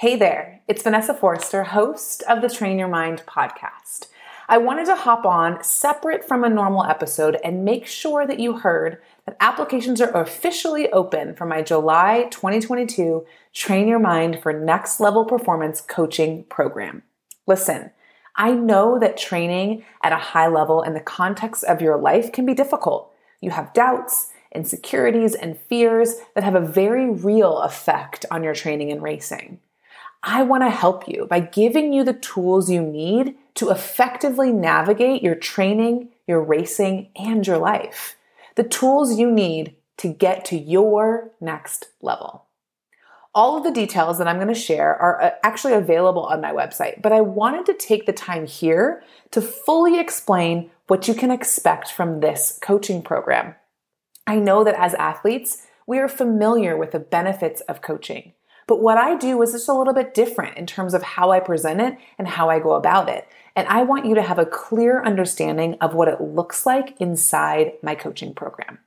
Hey 0.00 0.14
there, 0.14 0.60
it's 0.68 0.82
Vanessa 0.82 1.14
Forster, 1.14 1.64
host 1.64 2.22
of 2.28 2.42
the 2.42 2.50
Train 2.50 2.78
Your 2.78 2.86
Mind 2.86 3.22
podcast. 3.26 4.08
I 4.46 4.58
wanted 4.58 4.84
to 4.88 4.94
hop 4.94 5.24
on 5.24 5.64
separate 5.64 6.22
from 6.22 6.44
a 6.44 6.50
normal 6.50 6.84
episode 6.84 7.38
and 7.42 7.64
make 7.64 7.86
sure 7.86 8.26
that 8.26 8.38
you 8.38 8.58
heard 8.58 9.00
that 9.24 9.38
applications 9.40 10.02
are 10.02 10.14
officially 10.14 10.92
open 10.92 11.34
for 11.34 11.46
my 11.46 11.62
July 11.62 12.28
2022 12.30 13.24
Train 13.54 13.88
Your 13.88 13.98
Mind 13.98 14.42
for 14.42 14.52
Next 14.52 15.00
Level 15.00 15.24
Performance 15.24 15.80
coaching 15.80 16.44
program. 16.44 17.02
Listen, 17.46 17.90
I 18.34 18.50
know 18.50 18.98
that 18.98 19.16
training 19.16 19.82
at 20.02 20.12
a 20.12 20.16
high 20.16 20.48
level 20.48 20.82
in 20.82 20.92
the 20.92 21.00
context 21.00 21.64
of 21.64 21.80
your 21.80 21.96
life 21.96 22.32
can 22.32 22.44
be 22.44 22.52
difficult. 22.52 23.10
You 23.40 23.48
have 23.52 23.72
doubts, 23.72 24.30
insecurities, 24.54 25.34
and 25.34 25.58
fears 25.58 26.16
that 26.34 26.44
have 26.44 26.54
a 26.54 26.60
very 26.60 27.08
real 27.08 27.60
effect 27.60 28.26
on 28.30 28.44
your 28.44 28.54
training 28.54 28.92
and 28.92 29.02
racing. 29.02 29.58
I 30.28 30.42
want 30.42 30.64
to 30.64 30.70
help 30.70 31.06
you 31.06 31.28
by 31.30 31.38
giving 31.38 31.92
you 31.92 32.02
the 32.02 32.12
tools 32.12 32.68
you 32.68 32.82
need 32.82 33.36
to 33.54 33.70
effectively 33.70 34.52
navigate 34.52 35.22
your 35.22 35.36
training, 35.36 36.08
your 36.26 36.42
racing, 36.42 37.10
and 37.14 37.46
your 37.46 37.58
life. 37.58 38.16
The 38.56 38.64
tools 38.64 39.16
you 39.16 39.30
need 39.30 39.76
to 39.98 40.08
get 40.08 40.44
to 40.46 40.58
your 40.58 41.30
next 41.40 41.90
level. 42.02 42.46
All 43.36 43.56
of 43.56 43.62
the 43.62 43.70
details 43.70 44.18
that 44.18 44.26
I'm 44.26 44.38
going 44.38 44.52
to 44.52 44.54
share 44.54 44.96
are 44.96 45.22
uh, 45.22 45.30
actually 45.44 45.74
available 45.74 46.24
on 46.24 46.40
my 46.40 46.52
website, 46.52 47.00
but 47.02 47.12
I 47.12 47.20
wanted 47.20 47.64
to 47.66 47.74
take 47.74 48.06
the 48.06 48.12
time 48.12 48.48
here 48.48 49.04
to 49.30 49.40
fully 49.40 50.00
explain 50.00 50.70
what 50.88 51.06
you 51.06 51.14
can 51.14 51.30
expect 51.30 51.92
from 51.92 52.18
this 52.18 52.58
coaching 52.60 53.00
program. 53.00 53.54
I 54.26 54.36
know 54.36 54.64
that 54.64 54.74
as 54.74 54.94
athletes, 54.94 55.62
we 55.86 56.00
are 56.00 56.08
familiar 56.08 56.76
with 56.76 56.90
the 56.90 56.98
benefits 56.98 57.60
of 57.62 57.80
coaching. 57.80 58.32
But 58.66 58.82
what 58.82 58.98
I 58.98 59.16
do 59.16 59.40
is 59.42 59.52
just 59.52 59.68
a 59.68 59.74
little 59.74 59.94
bit 59.94 60.14
different 60.14 60.56
in 60.56 60.66
terms 60.66 60.92
of 60.92 61.02
how 61.02 61.30
I 61.30 61.40
present 61.40 61.80
it 61.80 61.96
and 62.18 62.26
how 62.26 62.50
I 62.50 62.58
go 62.58 62.72
about 62.72 63.08
it. 63.08 63.28
And 63.54 63.66
I 63.68 63.82
want 63.84 64.06
you 64.06 64.14
to 64.16 64.22
have 64.22 64.38
a 64.38 64.46
clear 64.46 65.02
understanding 65.02 65.76
of 65.80 65.94
what 65.94 66.08
it 66.08 66.20
looks 66.20 66.66
like 66.66 67.00
inside 67.00 67.72
my 67.82 67.94
coaching 67.94 68.34
program. 68.34 68.78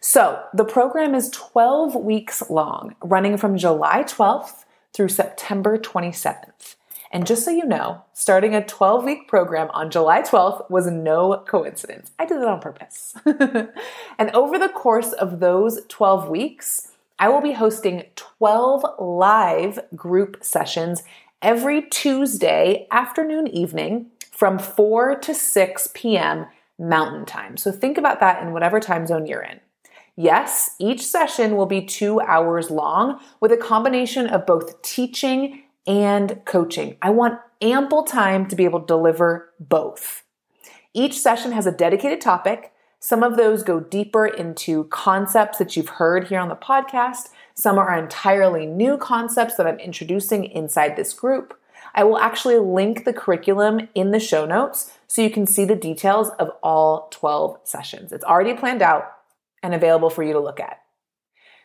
So 0.00 0.42
the 0.54 0.64
program 0.64 1.14
is 1.14 1.30
12 1.30 1.96
weeks 1.96 2.48
long, 2.48 2.94
running 3.02 3.36
from 3.36 3.56
July 3.56 4.04
12th 4.04 4.64
through 4.92 5.08
September 5.08 5.78
27th. 5.78 6.76
And 7.10 7.26
just 7.26 7.44
so 7.44 7.50
you 7.50 7.64
know, 7.64 8.04
starting 8.12 8.54
a 8.54 8.64
12 8.64 9.04
week 9.04 9.28
program 9.28 9.70
on 9.72 9.90
July 9.90 10.20
12th 10.20 10.70
was 10.70 10.86
no 10.86 11.42
coincidence. 11.48 12.10
I 12.18 12.26
did 12.26 12.38
it 12.38 12.46
on 12.46 12.60
purpose. 12.60 13.14
and 13.24 14.30
over 14.34 14.58
the 14.58 14.68
course 14.68 15.12
of 15.12 15.40
those 15.40 15.80
12 15.88 16.28
weeks, 16.28 16.92
I 17.18 17.28
will 17.28 17.40
be 17.40 17.52
hosting 17.52 18.04
12 18.14 18.84
live 19.00 19.80
group 19.96 20.38
sessions 20.40 21.02
every 21.42 21.82
Tuesday 21.82 22.86
afternoon, 22.92 23.48
evening 23.48 24.06
from 24.30 24.58
4 24.58 25.16
to 25.16 25.34
6 25.34 25.88
p.m. 25.94 26.46
Mountain 26.78 27.26
Time. 27.26 27.56
So 27.56 27.72
think 27.72 27.98
about 27.98 28.20
that 28.20 28.40
in 28.40 28.52
whatever 28.52 28.78
time 28.78 29.06
zone 29.06 29.26
you're 29.26 29.42
in. 29.42 29.58
Yes, 30.14 30.70
each 30.78 31.04
session 31.04 31.56
will 31.56 31.66
be 31.66 31.84
two 31.84 32.20
hours 32.20 32.70
long 32.70 33.20
with 33.40 33.50
a 33.50 33.56
combination 33.56 34.28
of 34.28 34.46
both 34.46 34.80
teaching 34.82 35.62
and 35.86 36.40
coaching. 36.44 36.96
I 37.02 37.10
want 37.10 37.40
ample 37.60 38.04
time 38.04 38.46
to 38.46 38.56
be 38.56 38.64
able 38.64 38.80
to 38.80 38.86
deliver 38.86 39.52
both. 39.58 40.22
Each 40.94 41.18
session 41.18 41.50
has 41.52 41.66
a 41.66 41.72
dedicated 41.72 42.20
topic. 42.20 42.72
Some 43.00 43.22
of 43.22 43.36
those 43.36 43.62
go 43.62 43.78
deeper 43.80 44.26
into 44.26 44.84
concepts 44.84 45.58
that 45.58 45.76
you've 45.76 45.88
heard 45.88 46.28
here 46.28 46.40
on 46.40 46.48
the 46.48 46.56
podcast. 46.56 47.28
Some 47.54 47.78
are 47.78 47.96
entirely 47.96 48.66
new 48.66 48.96
concepts 48.96 49.54
that 49.56 49.66
I'm 49.66 49.78
introducing 49.78 50.44
inside 50.44 50.96
this 50.96 51.12
group. 51.12 51.58
I 51.94 52.04
will 52.04 52.18
actually 52.18 52.58
link 52.58 53.04
the 53.04 53.12
curriculum 53.12 53.88
in 53.94 54.10
the 54.10 54.20
show 54.20 54.46
notes 54.46 54.92
so 55.06 55.22
you 55.22 55.30
can 55.30 55.46
see 55.46 55.64
the 55.64 55.76
details 55.76 56.30
of 56.38 56.50
all 56.62 57.08
12 57.12 57.60
sessions. 57.64 58.12
It's 58.12 58.24
already 58.24 58.54
planned 58.54 58.82
out 58.82 59.12
and 59.62 59.74
available 59.74 60.10
for 60.10 60.22
you 60.22 60.32
to 60.32 60.40
look 60.40 60.60
at. 60.60 60.80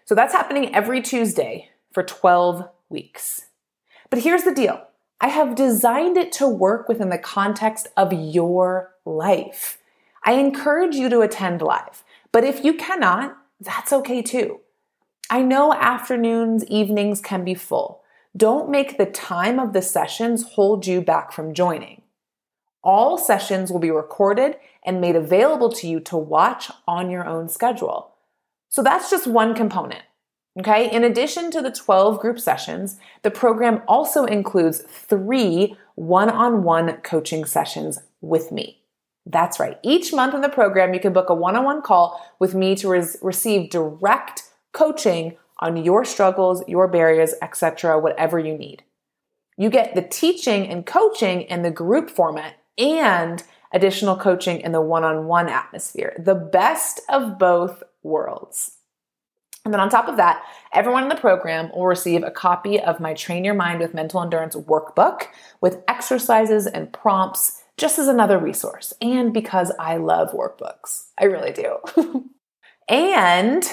So 0.05 0.15
that's 0.15 0.33
happening 0.33 0.73
every 0.73 1.01
Tuesday 1.01 1.69
for 1.91 2.03
12 2.03 2.67
weeks. 2.89 3.47
But 4.09 4.19
here's 4.19 4.43
the 4.43 4.53
deal 4.53 4.85
I 5.19 5.29
have 5.29 5.55
designed 5.55 6.17
it 6.17 6.31
to 6.33 6.47
work 6.47 6.87
within 6.87 7.09
the 7.09 7.17
context 7.17 7.87
of 7.97 8.13
your 8.13 8.93
life. 9.05 9.79
I 10.23 10.33
encourage 10.33 10.95
you 10.95 11.09
to 11.09 11.21
attend 11.21 11.61
live, 11.61 12.03
but 12.31 12.43
if 12.43 12.63
you 12.63 12.73
cannot, 12.73 13.37
that's 13.59 13.91
okay 13.91 14.21
too. 14.21 14.61
I 15.29 15.41
know 15.41 15.73
afternoons, 15.73 16.65
evenings 16.65 17.19
can 17.21 17.43
be 17.43 17.55
full. 17.55 18.03
Don't 18.35 18.69
make 18.69 18.97
the 18.97 19.05
time 19.05 19.59
of 19.59 19.73
the 19.73 19.81
sessions 19.81 20.43
hold 20.53 20.87
you 20.87 21.01
back 21.01 21.31
from 21.31 21.53
joining. 21.53 22.01
All 22.83 23.17
sessions 23.17 23.71
will 23.71 23.79
be 23.79 23.91
recorded 23.91 24.57
and 24.85 24.99
made 24.99 25.15
available 25.15 25.71
to 25.73 25.87
you 25.87 25.99
to 26.01 26.17
watch 26.17 26.69
on 26.87 27.09
your 27.09 27.25
own 27.25 27.47
schedule. 27.47 28.13
So 28.69 28.81
that's 28.81 29.09
just 29.09 29.27
one 29.27 29.53
component. 29.53 30.03
Okay. 30.59 30.91
In 30.91 31.03
addition 31.03 31.49
to 31.51 31.61
the 31.61 31.71
12 31.71 32.19
group 32.19 32.39
sessions, 32.39 32.99
the 33.23 33.31
program 33.31 33.81
also 33.87 34.25
includes 34.25 34.81
three 34.81 35.75
one 35.95 36.29
on 36.29 36.63
one 36.63 36.97
coaching 36.97 37.45
sessions 37.45 37.99
with 38.21 38.51
me. 38.51 38.82
That's 39.25 39.59
right. 39.59 39.79
Each 39.83 40.11
month 40.11 40.33
in 40.33 40.41
the 40.41 40.49
program, 40.49 40.93
you 40.93 40.99
can 40.99 41.13
book 41.13 41.29
a 41.29 41.33
one 41.33 41.55
on 41.55 41.63
one 41.63 41.81
call 41.81 42.21
with 42.39 42.53
me 42.53 42.75
to 42.75 42.89
receive 42.89 43.69
direct 43.69 44.43
coaching 44.73 45.37
on 45.59 45.77
your 45.77 46.03
struggles, 46.03 46.63
your 46.67 46.87
barriers, 46.87 47.33
etc., 47.41 47.99
whatever 47.99 48.37
you 48.37 48.57
need. 48.57 48.83
You 49.57 49.69
get 49.69 49.95
the 49.95 50.01
teaching 50.01 50.67
and 50.67 50.85
coaching 50.85 51.43
in 51.43 51.61
the 51.61 51.71
group 51.71 52.09
format 52.09 52.55
and 52.77 53.43
additional 53.71 54.17
coaching 54.17 54.59
in 54.59 54.71
the 54.71 54.81
one 54.81 55.03
on 55.03 55.27
one 55.27 55.47
atmosphere. 55.47 56.15
The 56.19 56.35
best 56.35 57.01
of 57.07 57.39
both 57.39 57.81
worlds. 58.01 58.77
And 59.63 59.73
then 59.73 59.79
on 59.79 59.89
top 59.89 60.09
of 60.09 60.17
that, 60.17 60.43
everyone 60.73 61.03
in 61.03 61.09
the 61.09 61.15
program 61.15 61.71
will 61.73 61.87
receive 61.87 62.23
a 62.23 62.31
copy 62.31 62.79
of 62.79 62.99
my 62.99 63.13
Train 63.13 63.45
Your 63.45 63.53
Mind 63.53 63.79
with 63.79 63.93
Mental 63.93 64.21
Endurance 64.21 64.55
workbook 64.55 65.27
with 65.61 65.81
exercises 65.87 66.67
and 66.67 66.91
prompts 66.91 67.62
just 67.83 67.99
as 67.99 68.07
another 68.07 68.37
resource. 68.37 68.93
And 69.01 69.33
because 69.33 69.69
I 69.77 69.97
love 69.97 70.31
workbooks, 70.31 71.07
I 71.19 71.25
really 71.25 71.51
do. 71.51 71.79
and 72.87 73.69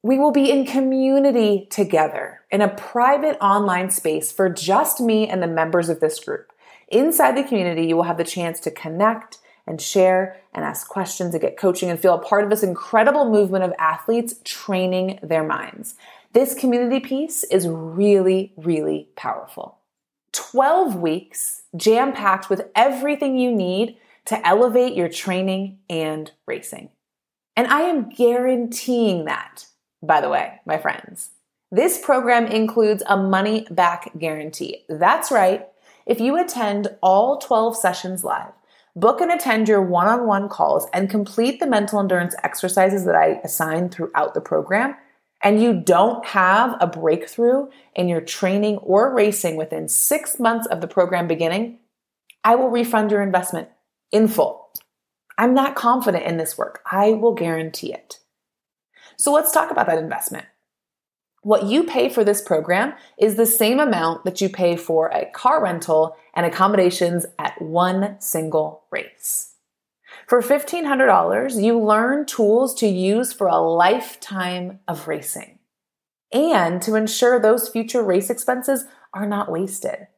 we 0.00 0.16
will 0.16 0.30
be 0.30 0.52
in 0.52 0.64
community 0.64 1.66
together 1.68 2.42
in 2.52 2.60
a 2.60 2.68
private 2.68 3.36
online 3.40 3.90
space 3.90 4.30
for 4.30 4.48
just 4.48 5.00
me 5.00 5.26
and 5.26 5.42
the 5.42 5.48
members 5.48 5.88
of 5.88 5.98
this 5.98 6.20
group. 6.20 6.52
Inside 6.86 7.36
the 7.36 7.42
community, 7.42 7.88
you 7.88 7.96
will 7.96 8.04
have 8.04 8.16
the 8.16 8.22
chance 8.22 8.60
to 8.60 8.70
connect 8.70 9.38
and 9.66 9.80
share 9.80 10.36
and 10.54 10.64
ask 10.64 10.86
questions 10.86 11.34
and 11.34 11.40
get 11.40 11.58
coaching 11.58 11.90
and 11.90 11.98
feel 11.98 12.14
a 12.14 12.22
part 12.22 12.44
of 12.44 12.50
this 12.50 12.62
incredible 12.62 13.28
movement 13.28 13.64
of 13.64 13.72
athletes 13.80 14.36
training 14.44 15.18
their 15.20 15.42
minds. 15.42 15.96
This 16.32 16.54
community 16.54 17.00
piece 17.00 17.42
is 17.42 17.66
really, 17.66 18.52
really 18.56 19.08
powerful. 19.16 19.77
12 20.32 20.96
weeks 20.96 21.62
jam 21.76 22.12
packed 22.12 22.50
with 22.50 22.68
everything 22.74 23.38
you 23.38 23.52
need 23.52 23.96
to 24.26 24.46
elevate 24.46 24.94
your 24.94 25.08
training 25.08 25.78
and 25.88 26.30
racing. 26.46 26.90
And 27.56 27.66
I 27.66 27.82
am 27.82 28.08
guaranteeing 28.08 29.24
that, 29.24 29.66
by 30.02 30.20
the 30.20 30.28
way, 30.28 30.60
my 30.64 30.78
friends. 30.78 31.30
This 31.70 31.98
program 31.98 32.46
includes 32.46 33.02
a 33.06 33.16
money 33.16 33.66
back 33.70 34.10
guarantee. 34.18 34.84
That's 34.88 35.30
right. 35.30 35.66
If 36.06 36.20
you 36.20 36.38
attend 36.38 36.88
all 37.02 37.38
12 37.38 37.76
sessions 37.76 38.24
live, 38.24 38.52
book 38.96 39.20
and 39.20 39.30
attend 39.30 39.68
your 39.68 39.82
one 39.82 40.08
on 40.08 40.26
one 40.26 40.48
calls, 40.48 40.86
and 40.92 41.10
complete 41.10 41.60
the 41.60 41.66
mental 41.66 42.00
endurance 42.00 42.34
exercises 42.42 43.04
that 43.04 43.14
I 43.14 43.40
assign 43.44 43.90
throughout 43.90 44.34
the 44.34 44.40
program, 44.40 44.96
and 45.42 45.62
you 45.62 45.80
don't 45.80 46.24
have 46.26 46.76
a 46.80 46.86
breakthrough 46.86 47.68
in 47.94 48.08
your 48.08 48.20
training 48.20 48.78
or 48.78 49.14
racing 49.14 49.56
within 49.56 49.88
six 49.88 50.38
months 50.38 50.66
of 50.66 50.80
the 50.80 50.88
program 50.88 51.28
beginning, 51.28 51.78
I 52.44 52.54
will 52.54 52.70
refund 52.70 53.10
your 53.10 53.22
investment 53.22 53.68
in 54.10 54.28
full. 54.28 54.70
I'm 55.36 55.54
not 55.54 55.76
confident 55.76 56.24
in 56.24 56.36
this 56.36 56.58
work. 56.58 56.82
I 56.90 57.12
will 57.12 57.34
guarantee 57.34 57.92
it. 57.92 58.18
So 59.16 59.32
let's 59.32 59.52
talk 59.52 59.70
about 59.70 59.86
that 59.86 59.98
investment. 59.98 60.46
What 61.42 61.66
you 61.66 61.84
pay 61.84 62.08
for 62.08 62.24
this 62.24 62.42
program 62.42 62.94
is 63.16 63.36
the 63.36 63.46
same 63.46 63.78
amount 63.78 64.24
that 64.24 64.40
you 64.40 64.48
pay 64.48 64.76
for 64.76 65.08
a 65.08 65.30
car 65.30 65.62
rental 65.62 66.16
and 66.34 66.44
accommodations 66.44 67.26
at 67.38 67.60
one 67.62 68.16
single 68.20 68.82
race. 68.90 69.54
For 70.28 70.42
$1,500, 70.42 71.64
you 71.64 71.80
learn 71.80 72.26
tools 72.26 72.74
to 72.76 72.86
use 72.86 73.32
for 73.32 73.46
a 73.46 73.56
lifetime 73.56 74.78
of 74.86 75.08
racing 75.08 75.58
and 76.30 76.82
to 76.82 76.96
ensure 76.96 77.40
those 77.40 77.70
future 77.70 78.02
race 78.02 78.28
expenses 78.28 78.84
are 79.14 79.26
not 79.26 79.50
wasted. 79.50 80.08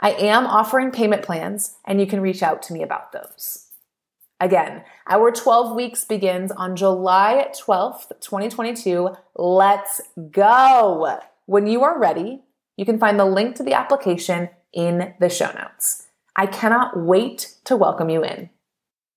I 0.00 0.12
am 0.12 0.46
offering 0.46 0.90
payment 0.90 1.22
plans, 1.22 1.76
and 1.84 2.00
you 2.00 2.06
can 2.06 2.22
reach 2.22 2.42
out 2.42 2.62
to 2.62 2.72
me 2.72 2.82
about 2.82 3.12
those. 3.12 3.68
Again, 4.40 4.84
our 5.06 5.30
12 5.30 5.76
weeks 5.76 6.02
begins 6.06 6.50
on 6.50 6.74
July 6.74 7.48
12th, 7.60 8.08
2022. 8.20 9.10
Let's 9.34 10.00
go. 10.30 11.18
When 11.44 11.66
you 11.66 11.84
are 11.84 11.98
ready, 11.98 12.42
You 12.76 12.84
can 12.84 12.98
find 12.98 13.18
the 13.18 13.24
link 13.24 13.56
to 13.56 13.62
the 13.62 13.72
application 13.72 14.50
in 14.72 15.14
the 15.18 15.30
show 15.30 15.50
notes. 15.52 16.06
I 16.36 16.46
cannot 16.46 16.98
wait 16.98 17.56
to 17.64 17.76
welcome 17.76 18.10
you 18.10 18.22
in. 18.22 18.50